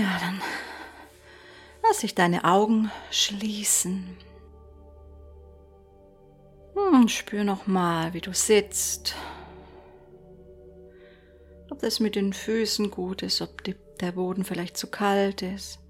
Ja, 0.00 0.18
dann 0.18 0.40
lass 1.82 1.98
dich 1.98 2.14
deine 2.14 2.44
Augen 2.44 2.90
schließen. 3.10 4.16
Hm, 6.74 7.06
spür 7.08 7.44
noch 7.44 7.66
mal, 7.66 8.14
wie 8.14 8.22
du 8.22 8.32
sitzt. 8.32 9.14
Ob 11.70 11.80
das 11.80 12.00
mit 12.00 12.14
den 12.14 12.32
Füßen 12.32 12.90
gut 12.90 13.22
ist, 13.22 13.42
ob 13.42 13.62
die, 13.62 13.76
der 14.00 14.12
Boden 14.12 14.44
vielleicht 14.44 14.78
zu 14.78 14.86
kalt 14.86 15.42
ist. 15.42 15.80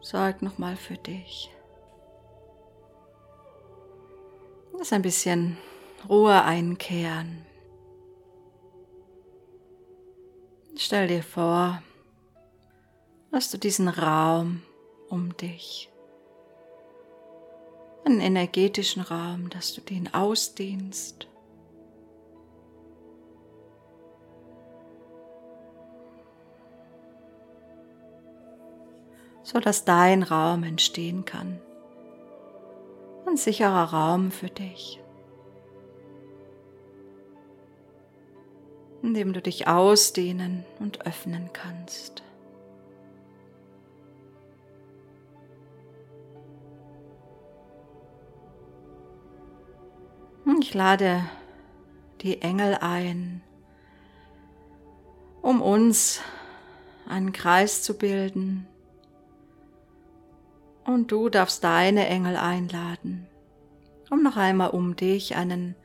Sorg 0.00 0.42
noch 0.42 0.58
mal 0.58 0.74
für 0.74 0.96
dich. 0.96 1.48
Lass 4.76 4.92
ein 4.92 5.02
bisschen 5.02 5.56
Ruhe 6.08 6.42
einkehren. 6.42 7.46
Stell 10.76 11.06
dir 11.06 11.22
vor, 11.22 11.80
dass 13.36 13.50
du 13.50 13.58
diesen 13.58 13.88
Raum 13.88 14.62
um 15.10 15.36
dich, 15.36 15.92
einen 18.06 18.20
energetischen 18.20 19.02
Raum, 19.02 19.50
dass 19.50 19.74
du 19.74 19.82
den 19.82 20.14
ausdehnst. 20.14 21.28
so 29.42 29.60
dass 29.60 29.84
dein 29.84 30.24
Raum 30.24 30.64
entstehen 30.64 31.24
kann. 31.24 31.60
Ein 33.26 33.36
sicherer 33.36 33.92
Raum 33.92 34.30
für 34.30 34.48
dich. 34.48 35.00
in 39.02 39.14
dem 39.14 39.32
du 39.32 39.40
dich 39.40 39.68
ausdehnen 39.68 40.64
und 40.80 41.06
öffnen 41.06 41.50
kannst. 41.52 42.25
Ich 50.66 50.74
lade 50.74 51.22
die 52.22 52.42
Engel 52.42 52.74
ein, 52.80 53.40
um 55.40 55.62
uns 55.62 56.18
einen 57.06 57.30
Kreis 57.30 57.84
zu 57.84 57.96
bilden. 57.96 58.66
Und 60.84 61.12
du 61.12 61.28
darfst 61.28 61.62
deine 61.62 62.08
Engel 62.08 62.36
einladen, 62.36 63.28
um 64.10 64.24
noch 64.24 64.36
einmal 64.36 64.70
um 64.70 64.96
dich 64.96 65.36
einen 65.36 65.76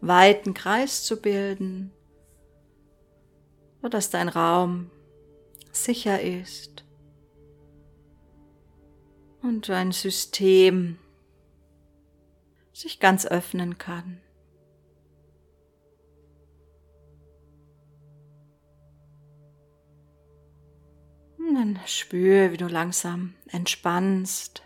weiten 0.00 0.54
Kreis 0.54 1.02
zu 1.02 1.20
bilden 1.20 1.90
sodass 3.82 4.10
dein 4.10 4.28
Raum 4.28 4.88
sicher 5.72 6.20
ist 6.20 6.84
und 9.42 9.68
dein 9.68 9.90
System 9.90 10.96
sich 12.72 13.00
ganz 13.00 13.26
öffnen 13.26 13.78
kann. 13.78 14.20
Und 21.48 21.54
dann 21.54 21.80
spüre, 21.86 22.52
wie 22.52 22.58
du 22.58 22.66
langsam 22.66 23.34
entspannst. 23.46 24.62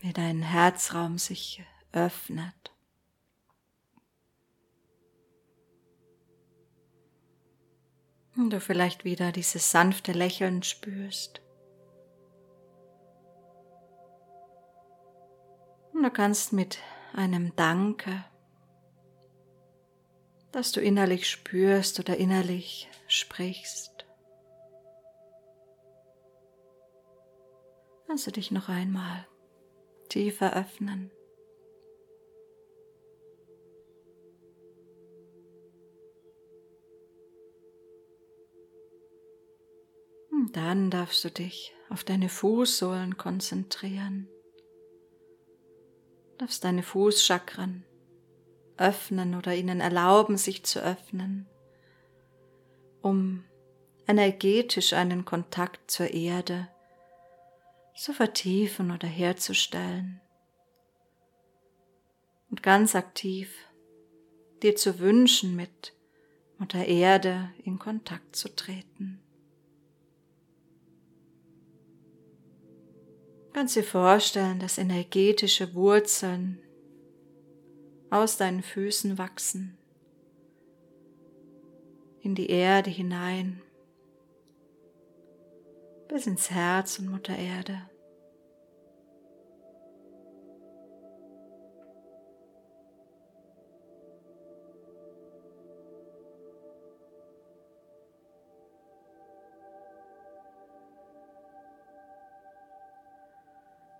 Wie 0.00 0.14
dein 0.14 0.40
Herzraum 0.40 1.18
sich 1.18 1.62
öffnet. 1.92 2.72
Und 8.36 8.48
du 8.50 8.58
vielleicht 8.58 9.04
wieder 9.04 9.30
dieses 9.30 9.70
sanfte 9.70 10.12
Lächeln 10.12 10.62
spürst. 10.62 11.42
Und 15.92 16.02
du 16.04 16.10
kannst 16.10 16.54
mit 16.54 16.78
einem 17.12 17.54
Danke, 17.54 18.24
das 20.54 20.70
du 20.70 20.80
innerlich 20.80 21.28
spürst 21.28 21.98
oder 21.98 22.16
innerlich 22.16 22.88
sprichst, 23.08 24.06
kannst 28.06 28.26
du 28.28 28.30
dich 28.30 28.52
noch 28.52 28.68
einmal 28.68 29.26
tiefer 30.08 30.56
öffnen. 30.56 31.10
Dann 40.52 40.88
darfst 40.88 41.24
du 41.24 41.30
dich 41.30 41.74
auf 41.88 42.04
deine 42.04 42.28
Fußsohlen 42.28 43.16
konzentrieren. 43.16 44.28
Darfst 46.38 46.62
deine 46.62 46.84
Fußchakren 46.84 47.84
öffnen 48.76 49.34
oder 49.34 49.54
ihnen 49.54 49.80
erlauben, 49.80 50.36
sich 50.36 50.64
zu 50.64 50.80
öffnen, 50.80 51.46
um 53.02 53.44
energetisch 54.06 54.92
einen 54.92 55.24
Kontakt 55.24 55.90
zur 55.90 56.10
Erde 56.10 56.68
zu 57.94 58.12
vertiefen 58.12 58.90
oder 58.90 59.08
herzustellen. 59.08 60.20
Und 62.50 62.62
ganz 62.62 62.94
aktiv 62.94 63.52
dir 64.62 64.76
zu 64.76 64.98
wünschen, 64.98 65.56
mit 65.56 65.92
Mutter 66.58 66.84
Erde 66.84 67.50
in 67.64 67.78
Kontakt 67.78 68.36
zu 68.36 68.54
treten. 68.54 69.20
Kannst 73.52 73.76
dir 73.76 73.84
vorstellen, 73.84 74.58
dass 74.58 74.78
energetische 74.78 75.74
Wurzeln 75.74 76.60
aus 78.14 78.36
deinen 78.36 78.62
Füßen 78.62 79.18
wachsen, 79.18 79.76
in 82.20 82.36
die 82.36 82.48
Erde 82.48 82.88
hinein, 82.88 83.60
bis 86.06 86.28
ins 86.28 86.48
Herz 86.48 87.00
und 87.00 87.08
Mutter 87.08 87.36
Erde. 87.36 87.90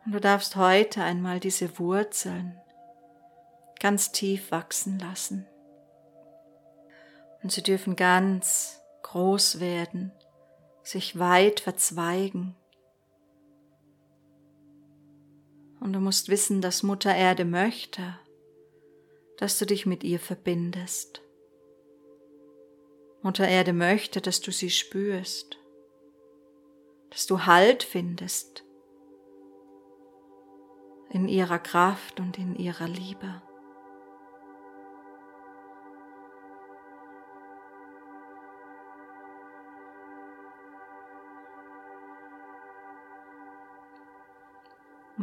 Und 0.06 0.12
du 0.12 0.20
darfst 0.20 0.54
heute 0.54 1.02
einmal 1.02 1.40
diese 1.40 1.80
Wurzeln 1.80 2.60
ganz 3.80 4.12
tief 4.12 4.50
wachsen 4.50 4.98
lassen. 4.98 5.46
Und 7.42 7.52
sie 7.52 7.62
dürfen 7.62 7.96
ganz 7.96 8.80
groß 9.02 9.60
werden, 9.60 10.12
sich 10.82 11.18
weit 11.18 11.60
verzweigen. 11.60 12.56
Und 15.80 15.92
du 15.92 16.00
musst 16.00 16.28
wissen, 16.28 16.62
dass 16.62 16.82
Mutter 16.82 17.14
Erde 17.14 17.44
möchte, 17.44 18.18
dass 19.36 19.58
du 19.58 19.66
dich 19.66 19.84
mit 19.84 20.02
ihr 20.02 20.18
verbindest. 20.18 21.20
Mutter 23.22 23.46
Erde 23.46 23.72
möchte, 23.72 24.20
dass 24.20 24.40
du 24.40 24.50
sie 24.50 24.70
spürst, 24.70 25.58
dass 27.10 27.26
du 27.26 27.46
Halt 27.46 27.82
findest 27.82 28.64
in 31.10 31.28
ihrer 31.28 31.58
Kraft 31.58 32.18
und 32.18 32.38
in 32.38 32.56
ihrer 32.56 32.88
Liebe. 32.88 33.40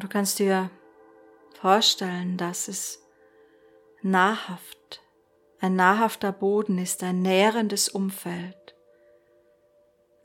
Und 0.01 0.06
du 0.06 0.13
kannst 0.13 0.39
dir 0.39 0.71
vorstellen, 1.59 2.36
dass 2.36 2.68
es 2.68 3.07
nahrhaft, 4.01 5.00
ein 5.59 5.75
nahrhafter 5.75 6.31
Boden 6.31 6.80
ist, 6.80 7.03
ein 7.03 7.21
nährendes 7.21 7.88
Umfeld, 7.88 8.75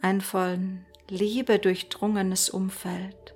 ein 0.00 0.22
von 0.22 0.86
Liebe 1.10 1.58
durchdrungenes 1.58 2.48
Umfeld. 2.48 3.34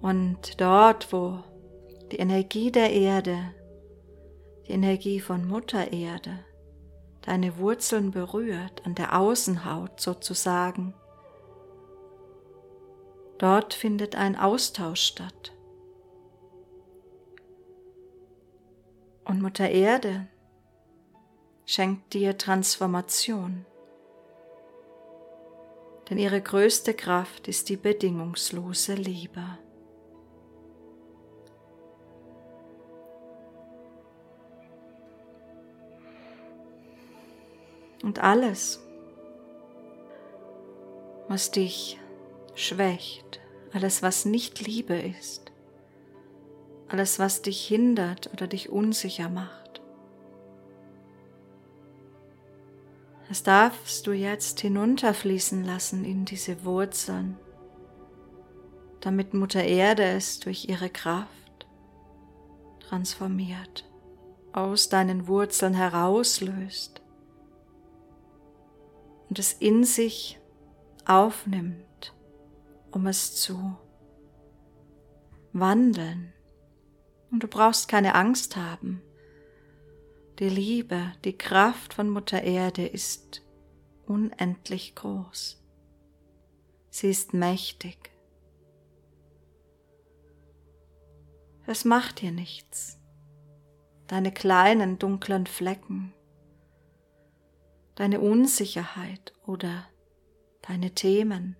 Und 0.00 0.60
dort, 0.60 1.12
wo 1.12 1.42
die 2.12 2.18
Energie 2.18 2.70
der 2.70 2.92
Erde, 2.92 3.52
die 4.68 4.74
Energie 4.74 5.18
von 5.18 5.44
Mutter 5.44 5.92
Erde, 5.92 6.44
deine 7.22 7.58
Wurzeln 7.58 8.10
berührt, 8.10 8.84
an 8.84 8.94
der 8.94 9.18
Außenhaut 9.18 10.00
sozusagen, 10.00 10.94
dort 13.38 13.74
findet 13.74 14.16
ein 14.16 14.36
Austausch 14.36 15.02
statt. 15.02 15.52
Und 19.24 19.40
Mutter 19.40 19.70
Erde 19.70 20.26
schenkt 21.64 22.12
dir 22.12 22.36
Transformation. 22.36 23.64
Denn 26.10 26.18
ihre 26.18 26.42
größte 26.42 26.92
Kraft 26.92 27.48
ist 27.48 27.68
die 27.68 27.76
bedingungslose 27.76 28.94
Liebe. 28.94 29.58
Und 38.02 38.18
alles, 38.18 38.80
was 41.28 41.52
dich 41.52 42.00
schwächt, 42.54 43.40
alles, 43.72 44.02
was 44.02 44.24
nicht 44.24 44.60
Liebe 44.60 44.96
ist, 44.96 45.52
alles, 46.88 47.18
was 47.18 47.42
dich 47.42 47.64
hindert 47.66 48.30
oder 48.32 48.46
dich 48.48 48.70
unsicher 48.70 49.28
macht, 49.28 49.80
das 53.28 53.42
darfst 53.44 54.06
du 54.06 54.12
jetzt 54.12 54.60
hinunterfließen 54.60 55.64
lassen 55.64 56.04
in 56.04 56.26
diese 56.26 56.64
Wurzeln, 56.64 57.38
damit 59.00 59.32
Mutter 59.32 59.64
Erde 59.64 60.02
es 60.02 60.38
durch 60.38 60.68
ihre 60.68 60.90
Kraft 60.90 61.66
transformiert, 62.80 63.88
aus 64.52 64.90
deinen 64.90 65.28
Wurzeln 65.28 65.72
herauslöst 65.72 67.01
und 69.32 69.38
es 69.38 69.54
in 69.54 69.82
sich 69.82 70.38
aufnimmt, 71.06 72.14
um 72.90 73.06
es 73.06 73.34
zu 73.34 73.78
wandeln. 75.54 76.34
Und 77.30 77.42
du 77.42 77.48
brauchst 77.48 77.88
keine 77.88 78.14
Angst 78.14 78.56
haben. 78.56 79.00
Die 80.38 80.50
Liebe, 80.50 81.14
die 81.24 81.32
Kraft 81.32 81.94
von 81.94 82.10
Mutter 82.10 82.42
Erde 82.42 82.86
ist 82.86 83.42
unendlich 84.04 84.94
groß. 84.96 85.64
Sie 86.90 87.08
ist 87.08 87.32
mächtig. 87.32 88.10
Es 91.66 91.86
macht 91.86 92.20
dir 92.20 92.32
nichts. 92.32 92.98
Deine 94.08 94.30
kleinen 94.30 94.98
dunklen 94.98 95.46
Flecken 95.46 96.12
deine 97.94 98.20
Unsicherheit 98.20 99.32
oder 99.46 99.86
deine 100.62 100.92
Themen 100.92 101.56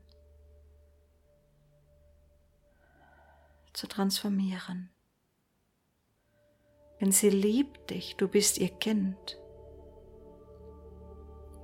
zu 3.72 3.86
transformieren. 3.86 4.90
Denn 7.00 7.10
sie 7.10 7.30
liebt 7.30 7.90
dich, 7.90 8.16
du 8.16 8.28
bist 8.28 8.58
ihr 8.58 8.68
Kind. 8.68 9.38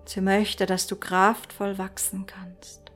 Sie 0.05 0.21
möchte, 0.21 0.67
dass 0.67 0.87
du 0.87 0.97
kraftvoll 0.97 1.79
wachsen 1.79 2.27
kannst. 2.27 2.91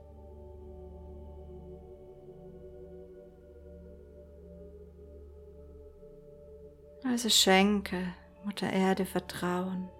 Also 7.04 7.28
schenke 7.28 8.14
Mutter 8.44 8.72
Erde 8.72 9.04
Vertrauen. 9.04 9.90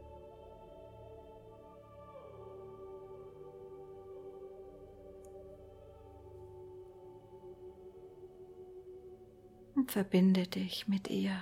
Und 9.83 9.91
verbinde 9.91 10.47
dich 10.47 10.87
mit 10.87 11.11
ihr. 11.11 11.35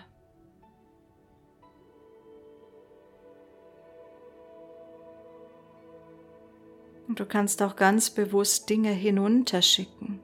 Und 7.07 7.21
du 7.21 7.27
kannst 7.27 7.63
auch 7.63 7.77
ganz 7.77 8.09
bewusst 8.09 8.71
Dinge 8.71 8.93
hinunterschicken. 8.93 10.21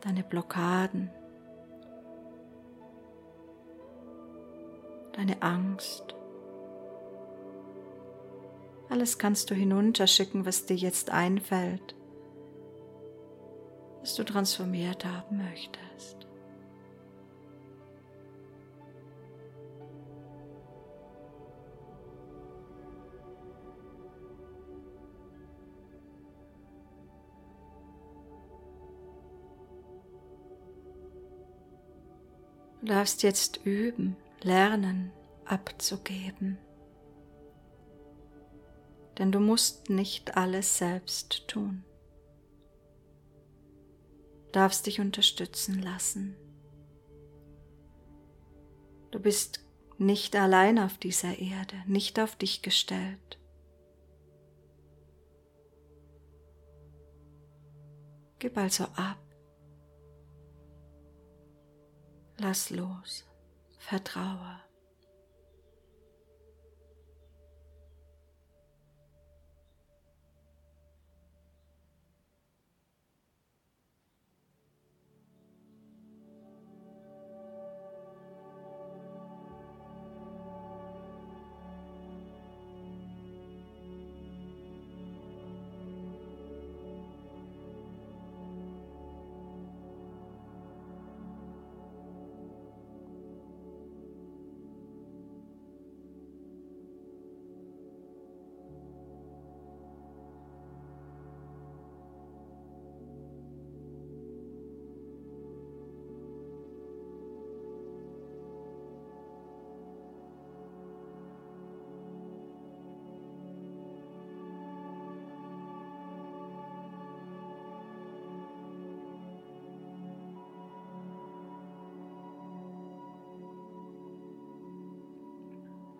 Deine 0.00 0.24
Blockaden, 0.24 1.08
deine 5.12 5.40
Angst. 5.40 6.16
Alles 8.88 9.18
kannst 9.18 9.50
du 9.50 9.54
hinunterschicken, 9.54 10.44
was 10.44 10.66
dir 10.66 10.76
jetzt 10.76 11.10
einfällt 11.10 11.94
das 14.08 14.14
du 14.14 14.24
transformiert 14.24 15.04
haben 15.04 15.36
möchtest. 15.36 16.26
Du 32.80 32.86
darfst 32.86 33.22
jetzt 33.22 33.60
üben, 33.66 34.16
lernen, 34.40 35.12
abzugeben. 35.44 36.56
Denn 39.18 39.32
du 39.32 39.40
musst 39.40 39.90
nicht 39.90 40.38
alles 40.38 40.78
selbst 40.78 41.46
tun 41.46 41.84
darfst 44.52 44.86
dich 44.86 45.00
unterstützen 45.00 45.80
lassen. 45.82 46.36
Du 49.10 49.20
bist 49.20 49.64
nicht 49.98 50.36
allein 50.36 50.78
auf 50.78 50.98
dieser 50.98 51.38
Erde, 51.38 51.76
nicht 51.86 52.20
auf 52.20 52.36
dich 52.36 52.62
gestellt. 52.62 53.38
Gib 58.38 58.56
also 58.56 58.84
ab. 58.94 59.18
Lass 62.36 62.70
los. 62.70 63.24
Vertraue. 63.78 64.67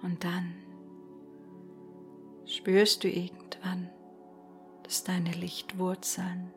Und 0.02 0.25
dann 0.25 0.55
spürst 2.47 3.05
du 3.05 3.09
irgendwann, 3.09 3.90
dass 4.85 5.05
deine 5.05 5.33
Lichtwurzeln 5.33 6.50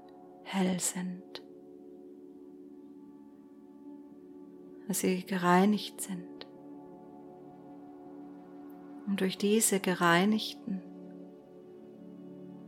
hell 0.44 0.80
sind, 0.80 1.42
dass 4.88 5.00
sie 5.00 5.24
gereinigt 5.24 6.02
sind. 6.02 6.28
Und 9.08 9.22
durch 9.22 9.38
diese 9.38 9.80
gereinigten, 9.80 10.82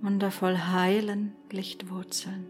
wundervoll 0.01 0.57
heilen 0.57 1.33
Lichtwurzeln 1.49 2.45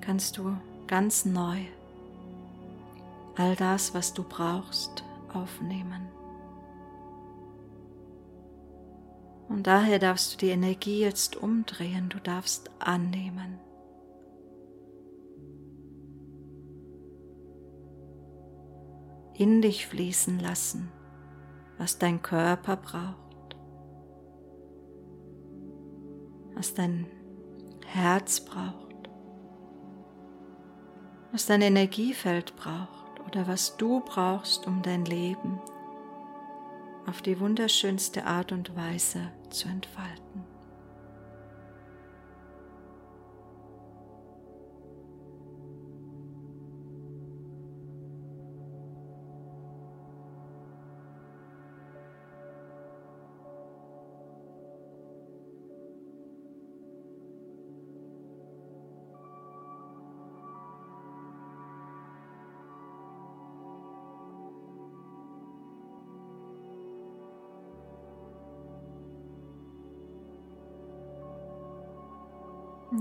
kannst 0.00 0.38
du 0.38 0.56
ganz 0.86 1.24
neu 1.24 1.58
all 3.36 3.56
das, 3.56 3.94
was 3.94 4.12
du 4.12 4.22
brauchst, 4.22 5.04
aufnehmen. 5.34 6.08
Und 9.48 9.66
daher 9.66 9.98
darfst 9.98 10.32
du 10.34 10.46
die 10.46 10.52
Energie 10.52 11.00
jetzt 11.00 11.36
umdrehen, 11.36 12.08
du 12.08 12.18
darfst 12.18 12.70
annehmen. 12.78 13.58
in 19.34 19.60
dich 19.62 19.86
fließen 19.86 20.38
lassen, 20.38 20.92
was 21.78 21.98
dein 21.98 22.22
Körper 22.22 22.76
braucht, 22.76 23.56
was 26.54 26.74
dein 26.74 27.06
Herz 27.86 28.40
braucht, 28.40 29.10
was 31.32 31.46
dein 31.46 31.62
Energiefeld 31.62 32.54
braucht 32.56 33.01
oder 33.32 33.48
was 33.48 33.76
du 33.78 34.00
brauchst, 34.00 34.66
um 34.66 34.82
dein 34.82 35.06
Leben 35.06 35.58
auf 37.06 37.22
die 37.22 37.40
wunderschönste 37.40 38.26
Art 38.26 38.52
und 38.52 38.76
Weise 38.76 39.32
zu 39.50 39.68
entfalten. 39.68 40.21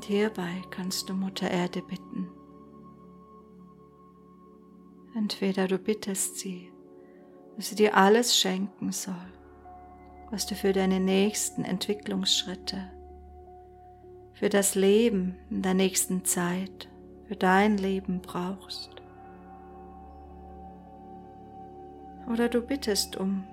Und 0.01 0.08
hierbei 0.08 0.63
kannst 0.72 1.10
du 1.10 1.13
Mutter 1.13 1.51
Erde 1.51 1.84
bitten. 1.84 2.27
Entweder 5.15 5.67
du 5.67 5.77
bittest 5.77 6.39
sie, 6.39 6.72
dass 7.55 7.70
sie 7.70 7.75
dir 7.75 7.96
alles 7.96 8.36
schenken 8.36 8.91
soll, 8.91 9.13
was 10.31 10.48
du 10.48 10.55
für 10.55 10.74
deine 10.74 11.00
nächsten 11.00 11.63
Entwicklungsschritte, 11.63 12.91
für 14.34 14.50
das 14.50 14.74
Leben 14.74 15.38
in 15.51 15.62
der 15.62 15.75
nächsten 15.75 16.25
Zeit, 16.25 16.89
für 17.27 17.36
dein 17.36 17.77
Leben 17.77 18.22
brauchst. 18.22 18.89
Oder 22.27 22.50
du 22.50 22.62
bittest 22.62 23.17
um 23.17 23.43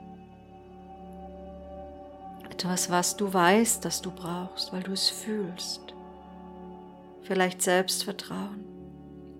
etwas, 2.48 2.88
was 2.88 3.18
du 3.18 3.34
weißt, 3.34 3.84
dass 3.84 4.00
du 4.00 4.10
brauchst, 4.10 4.72
weil 4.72 4.82
du 4.82 4.92
es 4.92 5.10
fühlst 5.10 5.92
vielleicht 7.28 7.60
Selbstvertrauen, 7.60 8.64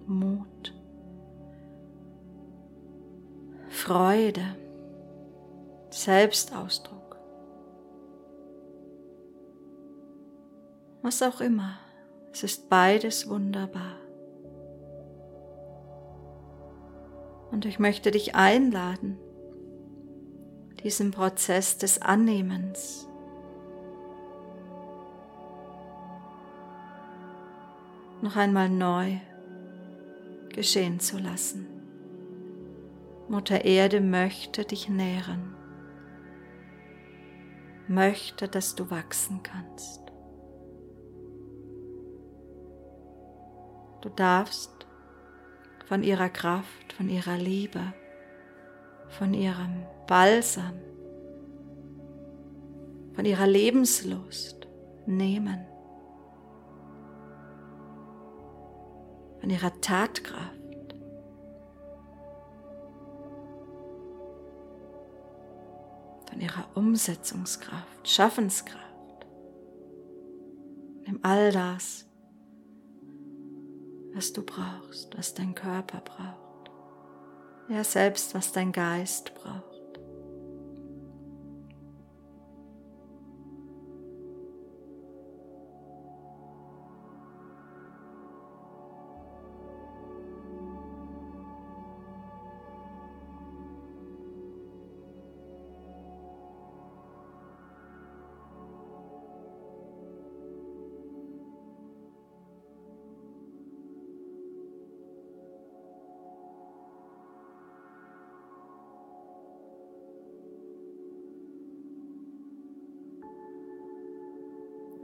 Mut, 0.06 0.74
Freude, 3.70 4.44
Selbstausdruck, 5.88 7.16
was 11.00 11.22
auch 11.22 11.40
immer. 11.40 11.78
Es 12.30 12.42
ist 12.42 12.68
beides 12.68 13.26
wunderbar. 13.30 13.96
Und 17.50 17.64
ich 17.64 17.78
möchte 17.78 18.10
dich 18.10 18.34
einladen, 18.34 19.18
diesen 20.84 21.10
Prozess 21.10 21.78
des 21.78 22.02
Annehmens 22.02 23.07
noch 28.22 28.36
einmal 28.36 28.68
neu 28.68 29.18
geschehen 30.48 31.00
zu 31.00 31.18
lassen. 31.18 31.66
Mutter 33.28 33.64
Erde 33.64 34.00
möchte 34.00 34.64
dich 34.64 34.88
nähren, 34.88 35.54
möchte, 37.86 38.48
dass 38.48 38.74
du 38.74 38.90
wachsen 38.90 39.42
kannst. 39.42 40.00
Du 44.00 44.08
darfst 44.08 44.86
von 45.86 46.02
ihrer 46.02 46.28
Kraft, 46.28 46.92
von 46.92 47.08
ihrer 47.08 47.36
Liebe, 47.36 47.92
von 49.08 49.34
ihrem 49.34 49.84
Balsam, 50.06 50.74
von 53.14 53.24
ihrer 53.24 53.46
Lebenslust 53.46 54.68
nehmen. 55.06 55.66
Von 59.48 59.54
ihrer 59.54 59.80
Tatkraft. 59.80 60.94
Von 66.28 66.38
ihrer 66.38 66.66
Umsetzungskraft, 66.74 68.06
Schaffenskraft. 68.06 68.84
Nimm 71.06 71.20
all 71.22 71.50
das, 71.50 72.04
was 74.12 74.34
du 74.34 74.42
brauchst, 74.42 75.16
was 75.16 75.32
dein 75.32 75.54
Körper 75.54 76.02
braucht. 76.02 76.70
Ja, 77.70 77.82
selbst 77.84 78.34
was 78.34 78.52
dein 78.52 78.72
Geist 78.72 79.32
braucht. 79.34 79.67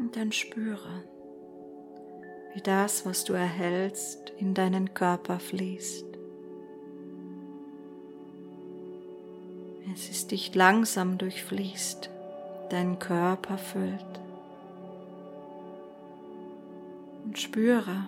Und 0.04 0.16
dann 0.16 0.32
spüre, 0.32 1.02
wie 2.52 2.60
das, 2.60 3.06
was 3.06 3.24
du 3.24 3.32
erhältst, 3.32 4.34
in 4.38 4.52
deinen 4.52 4.92
Körper 4.92 5.38
fließt. 5.38 6.04
Es 9.94 10.10
ist 10.10 10.30
dich 10.30 10.54
langsam 10.54 11.16
durchfließt, 11.16 12.10
deinen 12.68 12.98
Körper 12.98 13.56
füllt. 13.56 14.20
Und 17.24 17.38
spüre, 17.38 18.06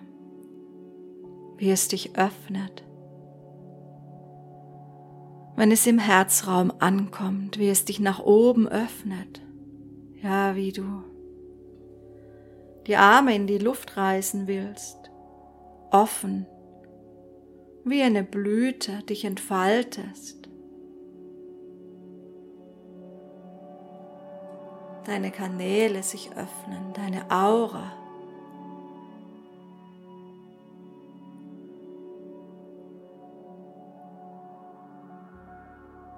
wie 1.57 1.71
es 1.71 1.89
dich 1.89 2.15
öffnet. 2.19 2.85
Wenn 5.57 5.71
es 5.71 5.87
im 5.87 5.99
Herzraum 5.99 6.75
ankommt, 6.79 7.59
wie 7.59 7.71
es 7.71 7.87
dich 7.87 8.01
nach 8.01 8.21
oben 8.21 8.69
öffnet. 8.69 9.41
Ja, 10.23 10.57
wie 10.57 10.73
du 10.73 11.16
die 12.87 12.97
Arme 12.97 13.35
in 13.35 13.47
die 13.47 13.59
Luft 13.59 13.97
reißen 13.97 14.47
willst, 14.47 15.11
offen, 15.91 16.47
wie 17.85 18.03
eine 18.03 18.23
Blüte 18.23 19.03
dich 19.05 19.25
entfaltest. 19.25 20.49
Deine 25.05 25.31
Kanäle 25.31 26.03
sich 26.03 26.31
öffnen, 26.33 26.93
deine 26.95 27.31
Aura. 27.31 27.93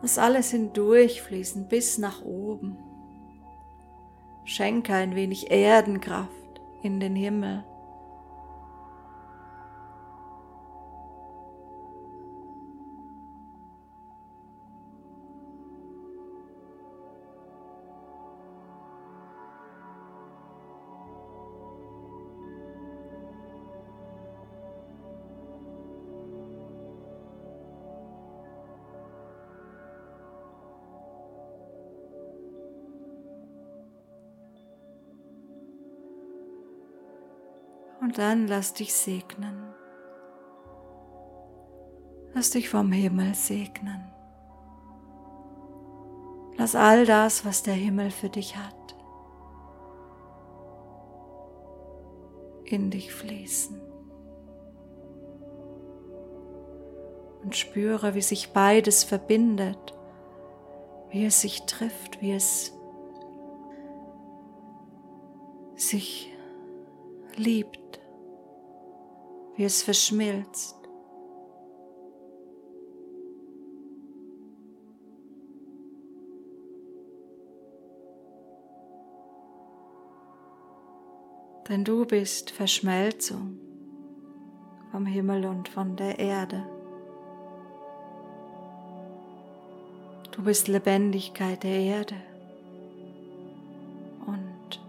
Lass 0.01 0.17
alles 0.17 0.53
hindurchfließen 0.53 1.69
bis 1.69 1.99
nach 1.99 2.25
oben. 2.25 2.79
Schenke 4.45 4.95
ein 4.95 5.15
wenig 5.15 5.51
Erdenkraft 5.51 6.48
in 6.83 7.01
den 7.01 7.17
Himmel. 7.17 7.65
Und 38.09 38.17
dann 38.17 38.47
lass 38.47 38.73
dich 38.73 38.95
segnen. 38.95 39.75
Lass 42.33 42.49
dich 42.53 42.71
vom 42.71 42.91
Himmel 42.91 43.35
segnen. 43.35 44.03
Lass 46.57 46.75
all 46.75 47.05
das, 47.05 47.45
was 47.45 47.63
der 47.65 47.75
Himmel 47.75 48.11
für 48.11 48.31
dich 48.31 48.57
hat, 48.57 48.97
in 52.65 52.91
dich 52.91 53.13
fließen. 53.13 53.79
Und 57.43 57.57
spüre, 57.57 58.15
wie 58.15 58.23
sich 58.23 58.55
beides 58.55 59.05
verbindet, 59.05 59.95
wie 61.11 61.27
es 61.27 61.43
sich 61.43 61.67
trifft, 61.67 62.23
wie 62.23 62.33
es 62.33 62.73
sich 65.77 66.33
liebt, 67.37 67.88
wie 69.59 69.65
es 69.65 69.83
verschmilzt. 69.83 70.77
Denn 81.69 81.85
du 81.85 82.07
bist 82.07 82.53
Verschmelzung 82.53 83.59
vom 84.93 85.05
Himmel 85.05 85.45
und 85.45 85.69
von 85.69 85.97
der 85.97 86.21
Erde. 86.21 86.65
Du 90.31 90.45
bist 90.45 90.69
Lebendigkeit 90.69 91.65
der 91.65 91.81
Erde 91.81 92.15
und 94.25 94.81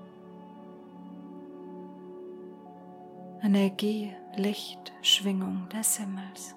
Energie, 3.41 4.13
Licht, 4.35 4.93
Schwingung 5.01 5.67
des 5.69 5.97
Himmels. 5.97 6.55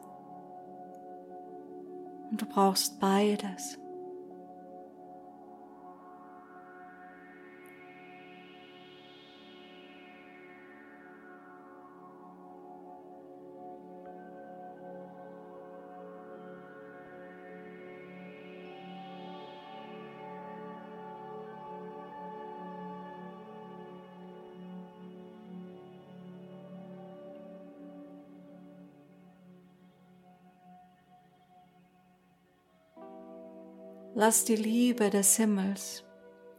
Und 2.30 2.40
du 2.40 2.46
brauchst 2.46 3.00
beides. 3.00 3.78
Lass 34.24 34.44
die 34.44 34.54
Liebe 34.54 35.10
des 35.10 35.36
Himmels 35.36 36.04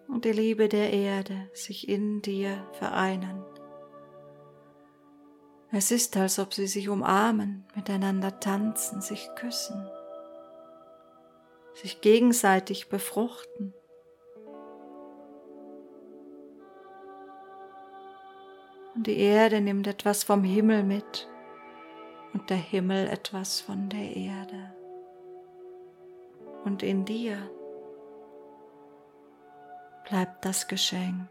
und 0.09 0.25
die 0.25 0.33
Liebe 0.33 0.67
der 0.67 0.91
Erde 0.91 1.49
sich 1.53 1.87
in 1.87 2.21
dir 2.21 2.67
vereinen. 2.73 3.41
Es 5.71 5.89
ist, 5.89 6.17
als 6.17 6.39
ob 6.39 6.53
sie 6.53 6.67
sich 6.67 6.89
umarmen, 6.89 7.65
miteinander 7.73 8.37
tanzen, 8.41 8.99
sich 8.99 9.29
küssen, 9.37 9.89
sich 11.73 12.01
gegenseitig 12.01 12.89
befruchten. 12.89 13.73
Und 18.93 19.07
die 19.07 19.19
Erde 19.19 19.61
nimmt 19.61 19.87
etwas 19.87 20.25
vom 20.25 20.43
Himmel 20.43 20.83
mit 20.83 21.29
und 22.33 22.49
der 22.49 22.57
Himmel 22.57 23.07
etwas 23.07 23.61
von 23.61 23.87
der 23.87 24.17
Erde 24.17 24.82
und 26.65 26.83
in 26.83 27.05
dir 27.05 27.37
bleibt 30.09 30.45
das 30.45 30.67
Geschenk 30.67 31.29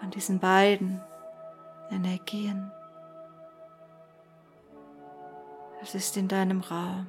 von 0.00 0.10
diesen 0.10 0.38
beiden 0.38 1.00
Energien. 1.90 2.70
Es 5.82 5.94
ist 5.94 6.16
in 6.16 6.28
deinem 6.28 6.60
Raum. 6.60 7.06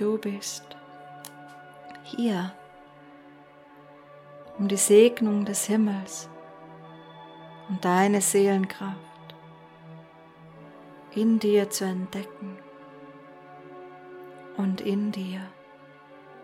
Du 0.00 0.16
bist 0.16 0.64
hier, 2.04 2.54
um 4.56 4.66
die 4.66 4.78
Segnung 4.78 5.44
des 5.44 5.66
Himmels 5.66 6.26
und 7.68 7.84
deine 7.84 8.22
Seelenkraft 8.22 8.96
in 11.14 11.38
dir 11.38 11.68
zu 11.68 11.84
entdecken 11.84 12.56
und 14.56 14.80
in 14.80 15.12
dir 15.12 15.42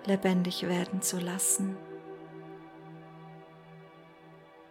lebendig 0.04 0.68
werden 0.68 1.00
zu 1.00 1.18
lassen. 1.18 1.78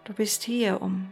Du 0.03 0.13
bist 0.13 0.43
hier, 0.43 0.79
um 0.83 1.11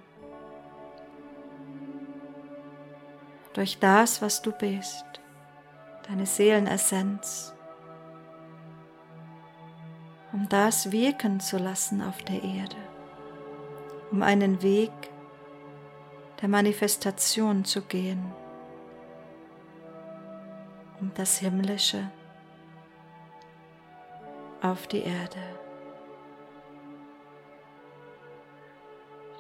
durch 3.54 3.80
das, 3.80 4.22
was 4.22 4.44
du 4.44 4.52
bist, 4.52 5.06
deine 6.08 6.28
Seelenessenz 6.28 7.53
um 10.44 10.50
das 10.50 10.92
wirken 10.92 11.40
zu 11.40 11.58
lassen 11.58 12.02
auf 12.02 12.22
der 12.24 12.44
Erde, 12.44 12.76
um 14.12 14.22
einen 14.22 14.62
Weg 14.62 14.92
der 16.42 16.50
Manifestation 16.50 17.64
zu 17.64 17.82
gehen, 17.82 18.22
um 21.00 21.14
das 21.16 21.38
Himmlische 21.38 22.12
auf 24.62 24.86
die 24.88 25.04
Erde 25.04 25.40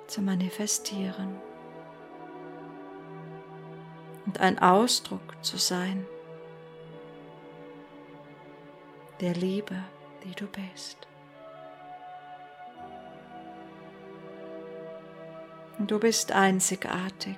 zu 0.07 0.21
manifestieren 0.21 1.35
und 4.25 4.39
ein 4.39 4.57
Ausdruck 4.57 5.35
zu 5.41 5.57
sein 5.57 6.05
der 9.19 9.33
Liebe 9.33 9.83
die 10.23 10.36
du 10.36 10.45
bist. 10.47 10.97
Du 15.79 15.99
bist 15.99 16.31
einzigartig. 16.31 17.38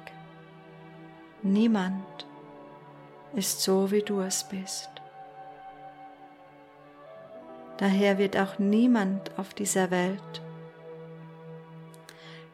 Niemand 1.41 2.25
ist 3.33 3.61
so, 3.61 3.91
wie 3.91 4.01
du 4.01 4.21
es 4.21 4.43
bist. 4.43 4.89
Daher 7.77 8.17
wird 8.17 8.37
auch 8.37 8.59
niemand 8.59 9.37
auf 9.37 9.53
dieser 9.53 9.91
Welt 9.91 10.41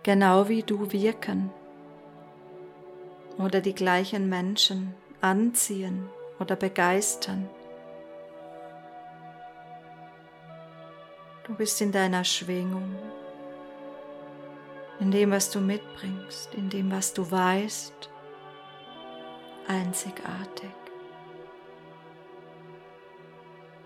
genau 0.03 0.49
wie 0.49 0.63
du 0.63 0.91
wirken 0.91 1.51
oder 3.37 3.61
die 3.61 3.75
gleichen 3.75 4.29
Menschen 4.29 4.93
anziehen 5.21 6.09
oder 6.39 6.55
begeistern. 6.55 7.49
Du 11.51 11.57
bist 11.57 11.81
in 11.81 11.91
deiner 11.91 12.23
Schwingung, 12.23 12.95
in 15.01 15.11
dem, 15.11 15.31
was 15.31 15.49
du 15.49 15.59
mitbringst, 15.59 16.53
in 16.53 16.69
dem, 16.69 16.89
was 16.89 17.13
du 17.13 17.29
weißt, 17.29 18.09
einzigartig. 19.67 20.71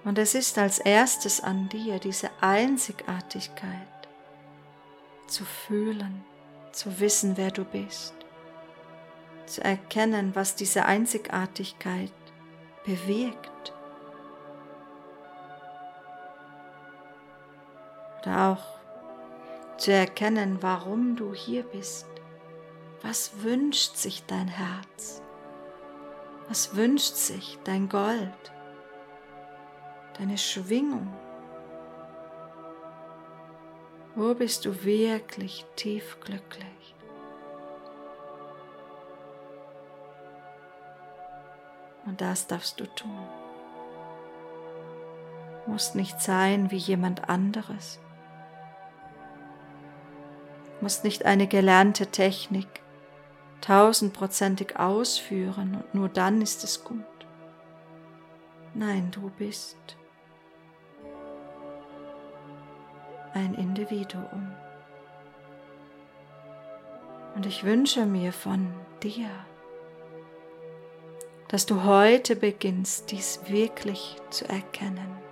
Und 0.03 0.19
es 0.19 0.35
ist 0.35 0.59
als 0.59 0.77
erstes 0.77 1.41
an 1.41 1.67
dir, 1.69 1.97
diese 1.97 2.29
Einzigartigkeit 2.39 4.07
zu 5.25 5.43
fühlen, 5.43 6.23
zu 6.71 6.99
wissen, 6.99 7.35
wer 7.35 7.49
du 7.49 7.65
bist, 7.65 8.13
zu 9.47 9.63
erkennen, 9.63 10.35
was 10.35 10.53
diese 10.53 10.85
Einzigartigkeit 10.85 12.13
bewirkt 12.85 13.73
oder 18.25 18.49
auch 18.49 19.77
zu 19.77 19.91
erkennen, 19.91 20.57
warum 20.61 21.15
du 21.15 21.33
hier 21.33 21.63
bist, 21.63 22.07
Was 23.03 23.43
wünscht 23.43 23.97
sich 23.97 24.25
dein 24.25 24.47
Herz? 24.47 25.21
Was 26.47 26.75
wünscht 26.75 27.13
sich 27.13 27.59
dein 27.63 27.87
Gold? 27.87 28.51
Deine 30.17 30.39
Schwingung? 30.39 31.13
Wo 34.15 34.33
bist 34.33 34.65
du 34.65 34.83
wirklich 34.83 35.67
tief 35.75 36.17
glücklich? 36.21 36.95
Und 42.07 42.21
das 42.21 42.47
darfst 42.47 42.79
du 42.79 42.85
tun. 42.87 43.27
Muss 45.67 45.93
nicht 45.93 46.19
sein 46.21 46.71
wie 46.71 46.77
jemand 46.77 47.29
anderes. 47.29 47.99
Muss 50.81 51.03
nicht 51.03 51.25
eine 51.25 51.47
gelernte 51.47 52.07
Technik 52.07 52.67
tausendprozentig 53.61 54.77
ausführen 54.77 55.75
und 55.75 55.95
nur 55.95 56.09
dann 56.09 56.41
ist 56.41 56.63
es 56.63 56.83
gut. 56.83 57.03
Nein, 58.73 59.09
du 59.11 59.31
bist 59.37 59.97
ein 63.33 63.53
Individuum. 63.53 64.51
Und 67.35 67.45
ich 67.45 67.63
wünsche 67.63 68.05
mir 68.05 68.31
von 68.31 68.73
dir, 69.03 69.29
dass 71.49 71.65
du 71.65 71.83
heute 71.83 72.35
beginnst, 72.35 73.11
dies 73.11 73.41
wirklich 73.47 74.15
zu 74.29 74.47
erkennen. 74.47 75.24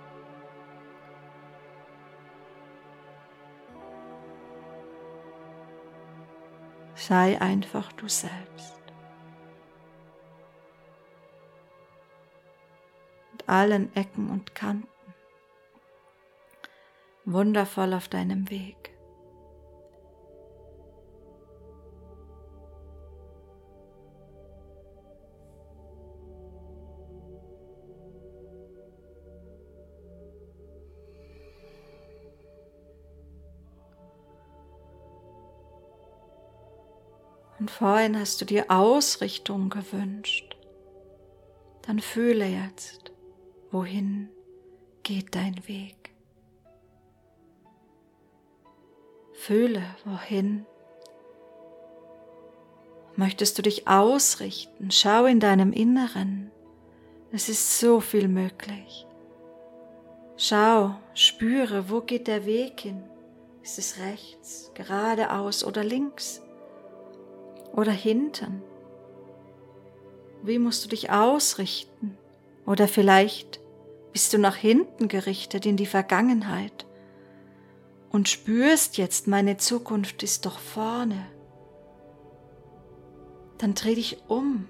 Sei 7.06 7.38
einfach 7.38 7.92
du 7.92 8.08
selbst. 8.08 8.80
Mit 13.32 13.46
allen 13.46 13.94
Ecken 13.94 14.30
und 14.30 14.54
Kanten. 14.54 14.88
Wundervoll 17.26 17.92
auf 17.92 18.08
deinem 18.08 18.48
Weg. 18.48 18.93
Und 37.64 37.70
vorhin 37.70 38.20
hast 38.20 38.42
du 38.42 38.44
dir 38.44 38.66
Ausrichtung 38.68 39.70
gewünscht. 39.70 40.54
Dann 41.80 41.98
fühle 41.98 42.44
jetzt, 42.44 43.10
wohin 43.70 44.28
geht 45.02 45.34
dein 45.34 45.66
Weg. 45.66 46.12
Fühle, 49.32 49.82
wohin. 50.04 50.66
Möchtest 53.16 53.56
du 53.56 53.62
dich 53.62 53.88
ausrichten? 53.88 54.90
Schau 54.90 55.24
in 55.24 55.40
deinem 55.40 55.72
Inneren. 55.72 56.50
Es 57.32 57.48
ist 57.48 57.80
so 57.80 58.00
viel 58.00 58.28
möglich. 58.28 59.06
Schau, 60.36 60.96
spüre, 61.14 61.88
wo 61.88 62.02
geht 62.02 62.26
der 62.26 62.44
Weg 62.44 62.82
hin? 62.82 63.02
Ist 63.62 63.78
es 63.78 63.96
rechts, 64.00 64.70
geradeaus 64.74 65.64
oder 65.64 65.82
links? 65.82 66.43
Oder 67.74 67.92
hinten? 67.92 68.62
Wie 70.42 70.58
musst 70.58 70.84
du 70.84 70.88
dich 70.88 71.10
ausrichten? 71.10 72.16
Oder 72.66 72.88
vielleicht 72.88 73.60
bist 74.12 74.32
du 74.32 74.38
nach 74.38 74.56
hinten 74.56 75.08
gerichtet 75.08 75.66
in 75.66 75.76
die 75.76 75.86
Vergangenheit 75.86 76.86
und 78.10 78.28
spürst 78.28 78.96
jetzt, 78.96 79.26
meine 79.26 79.56
Zukunft 79.56 80.22
ist 80.22 80.46
doch 80.46 80.58
vorne. 80.58 81.26
Dann 83.58 83.74
dreh 83.74 83.96
dich 83.96 84.22
um. 84.28 84.68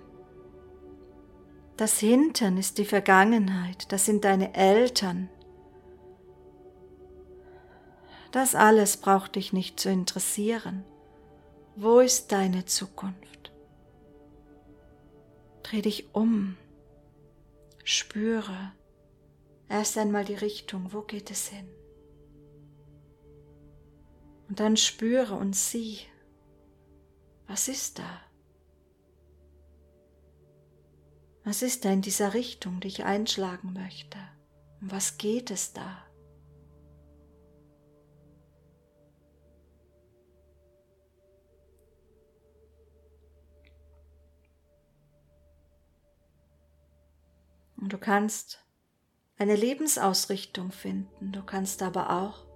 Das 1.76 1.98
Hinten 1.98 2.56
ist 2.56 2.78
die 2.78 2.84
Vergangenheit, 2.84 3.92
das 3.92 4.06
sind 4.06 4.24
deine 4.24 4.54
Eltern. 4.54 5.28
Das 8.32 8.54
alles 8.54 8.96
braucht 8.96 9.36
dich 9.36 9.52
nicht 9.52 9.78
zu 9.78 9.90
interessieren. 9.90 10.84
Wo 11.76 11.98
ist 11.98 12.30
deine 12.30 12.64
Zukunft? 12.66 13.52
Dreh 15.64 15.82
dich 15.82 16.14
um, 16.14 16.56
spüre 17.82 18.72
erst 19.68 19.98
einmal 19.98 20.24
die 20.24 20.37
Richtung, 20.37 20.92
wo 20.92 21.02
geht 21.02 21.32
es 21.32 21.48
hin? 21.48 21.68
Und 24.48 24.60
dann 24.60 24.76
spüre 24.76 25.34
und 25.34 25.56
sieh, 25.56 25.98
was 27.48 27.66
ist 27.66 27.98
da? 27.98 28.20
Was 31.42 31.62
ist 31.62 31.84
da 31.84 31.90
in 31.90 32.02
dieser 32.02 32.34
Richtung, 32.34 32.78
die 32.78 32.88
ich 32.88 33.04
einschlagen 33.04 33.72
möchte? 33.72 34.18
Um 34.80 34.92
was 34.92 35.18
geht 35.18 35.50
es 35.50 35.72
da? 35.72 36.03
Und 47.85 47.92
du 47.92 47.99
kannst 47.99 48.64
eine 49.37 49.57
Lebensausrichtung 49.57 50.73
finden. 50.73 51.33
Du 51.33 51.42
kannst 51.42 51.83
aber 51.83 52.09
auch 52.09 52.47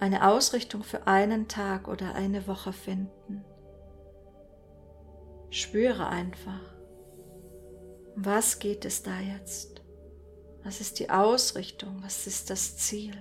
eine 0.00 0.28
Ausrichtung 0.28 0.82
für 0.82 1.06
einen 1.06 1.48
Tag 1.48 1.88
oder 1.88 2.14
eine 2.14 2.46
Woche 2.46 2.74
finden. 2.74 3.42
Spüre 5.48 6.08
einfach, 6.08 6.60
was 8.16 8.58
geht 8.58 8.84
es 8.84 9.02
da 9.02 9.18
jetzt? 9.18 9.80
Was 10.62 10.82
ist 10.82 10.98
die 10.98 11.08
Ausrichtung? 11.08 12.02
Was 12.02 12.26
ist 12.26 12.50
das 12.50 12.76
Ziel? 12.76 13.16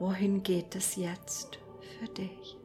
Wohin 0.00 0.42
geht 0.42 0.74
es 0.74 0.96
jetzt 0.96 1.60
für 2.00 2.08
dich? 2.08 2.55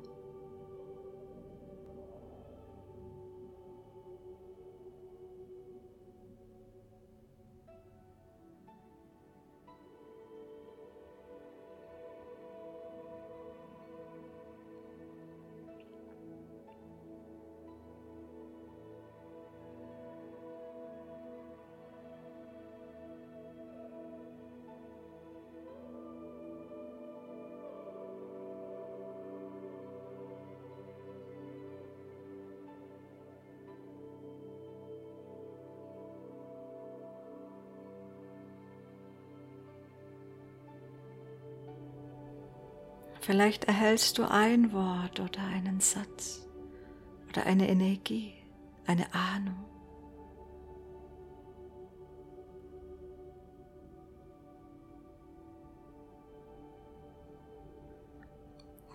Vielleicht 43.22 43.66
erhältst 43.66 44.18
du 44.18 44.24
ein 44.24 44.74
Wort 44.74 45.20
oder 45.20 45.44
einen 45.44 45.80
Satz 45.80 46.48
oder 47.30 47.46
eine 47.46 47.70
Energie, 47.70 48.34
eine 48.88 49.14
Ahnung. 49.14 49.64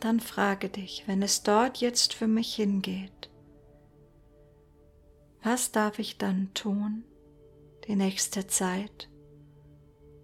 Dann 0.01 0.19
frage 0.19 0.71
dich, 0.71 1.05
wenn 1.07 1.23
es 1.23 1.45
dort 1.45 1.79
jetzt 1.79 2.13
für 2.13 2.27
mich 2.27 2.57
hingeht, 2.57 3.31
was 5.45 5.71
darf 5.71 6.01
ich 6.01 6.19
dann 6.19 6.53
tun 6.53 7.05
die 7.87 7.95
nächste 7.95 8.49
Zeit 8.49 9.09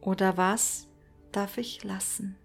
oder 0.00 0.36
was 0.36 0.88
darf 1.30 1.56
ich 1.56 1.84
lassen? 1.84 2.36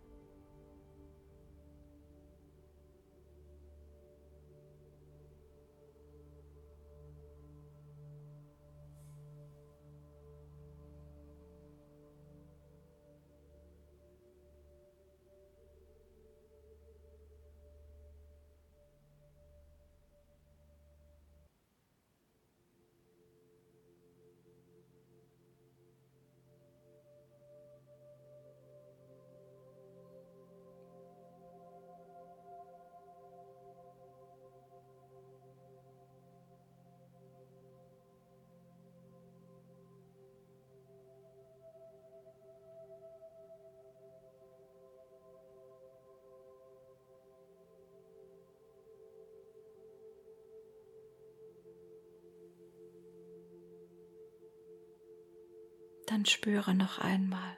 Dann 56.18 56.26
spüre 56.26 56.74
noch 56.74 56.98
einmal 56.98 57.58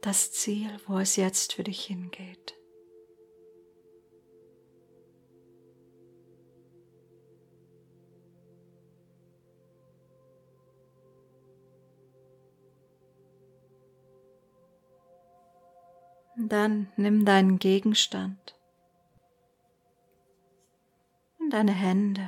das 0.00 0.32
Ziel, 0.32 0.70
wo 0.86 0.96
es 0.98 1.16
jetzt 1.16 1.52
für 1.52 1.62
dich 1.62 1.84
hingeht. 1.84 2.54
Dann 16.38 16.90
nimm 16.96 17.26
deinen 17.26 17.58
Gegenstand 17.58 18.58
in 21.40 21.50
deine 21.50 21.72
Hände, 21.72 22.26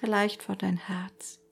vielleicht 0.00 0.42
vor 0.42 0.56
dein 0.56 0.76
Herz. 0.76 1.43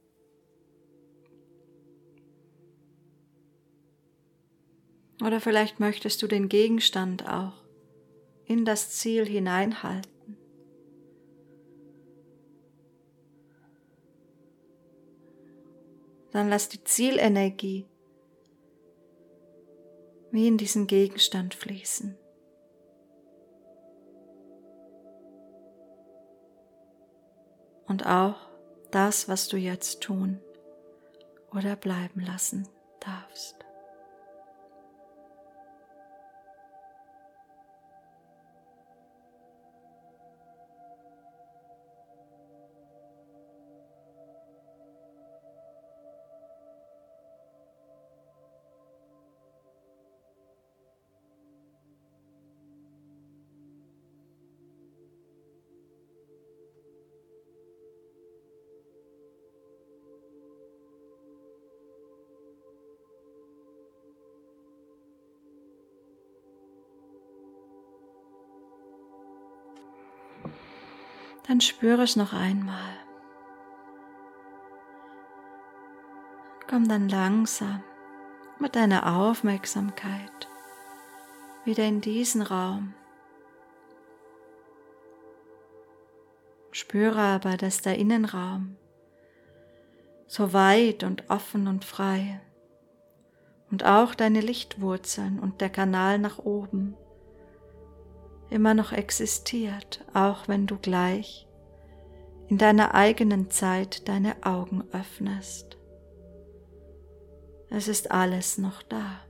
Oder 5.24 5.40
vielleicht 5.40 5.78
möchtest 5.78 6.20
du 6.22 6.26
den 6.26 6.48
Gegenstand 6.48 7.28
auch 7.28 7.62
in 8.44 8.64
das 8.64 8.90
Ziel 8.90 9.24
hineinhalten. 9.24 10.36
Dann 16.32 16.48
lass 16.48 16.68
die 16.68 16.82
Zielenergie 16.82 17.86
wie 20.32 20.48
in 20.48 20.56
diesen 20.56 20.86
Gegenstand 20.86 21.54
fließen. 21.54 22.16
Und 27.86 28.06
auch 28.06 28.48
das, 28.90 29.28
was 29.28 29.48
du 29.48 29.58
jetzt 29.58 30.00
tun 30.00 30.40
oder 31.52 31.76
bleiben 31.76 32.20
lassen 32.20 32.66
darfst. 33.00 33.61
Dann 71.46 71.60
spüre 71.60 72.02
es 72.02 72.16
noch 72.16 72.32
einmal. 72.32 72.96
Komm 76.68 76.88
dann 76.88 77.08
langsam 77.08 77.82
mit 78.58 78.76
deiner 78.76 79.16
Aufmerksamkeit 79.16 80.48
wieder 81.64 81.84
in 81.84 82.00
diesen 82.00 82.42
Raum. 82.42 82.94
Spüre 86.70 87.20
aber, 87.20 87.56
dass 87.56 87.82
der 87.82 87.98
Innenraum 87.98 88.76
so 90.26 90.54
weit 90.54 91.04
und 91.04 91.28
offen 91.28 91.68
und 91.68 91.84
frei 91.84 92.40
und 93.70 93.84
auch 93.84 94.14
deine 94.14 94.40
Lichtwurzeln 94.40 95.38
und 95.38 95.60
der 95.60 95.68
Kanal 95.68 96.18
nach 96.18 96.38
oben 96.38 96.96
immer 98.52 98.74
noch 98.74 98.92
existiert, 98.92 100.04
auch 100.14 100.46
wenn 100.46 100.66
du 100.66 100.76
gleich 100.76 101.48
in 102.48 102.58
deiner 102.58 102.94
eigenen 102.94 103.50
Zeit 103.50 104.08
deine 104.08 104.36
Augen 104.44 104.84
öffnest. 104.92 105.78
Es 107.70 107.88
ist 107.88 108.10
alles 108.10 108.58
noch 108.58 108.82
da. 108.82 109.20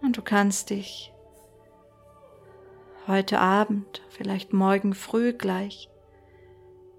Und 0.00 0.16
du 0.16 0.22
kannst 0.22 0.70
dich 0.70 1.12
heute 3.08 3.40
Abend, 3.40 4.02
vielleicht 4.08 4.52
morgen 4.52 4.94
früh 4.94 5.32
gleich, 5.32 5.90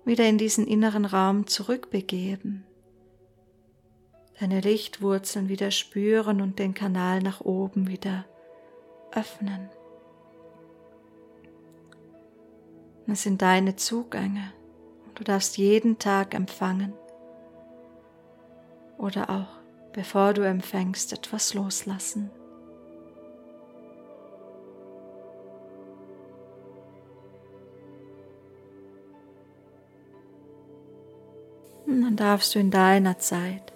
wieder 0.04 0.28
in 0.28 0.38
diesen 0.38 0.67
inneren 0.67 1.06
Raum 1.06 1.47
zurückbegeben, 1.47 2.65
deine 4.39 4.60
Lichtwurzeln 4.60 5.47
wieder 5.47 5.71
spüren 5.71 6.41
und 6.41 6.60
den 6.60 6.73
Kanal 6.73 7.21
nach 7.21 7.41
oben 7.41 7.88
wieder 7.88 8.26
öffnen. 9.12 9.69
Es 13.08 13.24
sind 13.24 13.41
deine 13.41 13.76
Zugänge 13.76 14.54
du 15.17 15.24
darfst 15.24 15.58
jeden 15.58 15.98
Tag 15.98 16.36
empfangen 16.36 16.93
oder 18.98 19.30
auch, 19.30 19.60
bevor 19.93 20.34
du 20.34 20.43
empfängst, 20.43 21.12
etwas 21.13 21.54
loslassen. 21.54 22.30
Und 31.88 32.02
dann 32.02 32.15
darfst 32.15 32.54
du 32.54 32.60
in 32.60 32.70
deiner 32.70 33.17
Zeit 33.17 33.74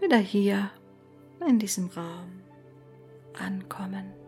wieder 0.00 0.18
hier 0.18 0.70
in 1.46 1.58
diesem 1.58 1.88
Raum 1.88 2.42
ankommen. 3.38 4.23